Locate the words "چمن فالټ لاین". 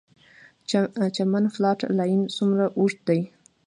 1.15-2.21